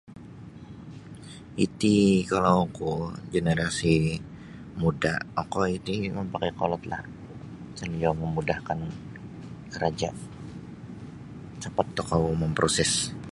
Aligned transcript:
Iti 1.65 1.95
kalau 2.31 2.55
oku 2.67 2.91
generasi 3.33 3.95
muda 4.81 5.13
okoi 5.41 5.73
ti 5.85 5.95
mapakai 6.17 6.51
kolod 6.59 6.83
lah 6.91 7.03
pasal 7.69 7.89
iyo 7.99 8.09
mamudahkan 8.21 8.79
karaja 9.73 10.09
capat 11.61 11.87
tokou 11.97 12.25
mamproses. 12.41 12.91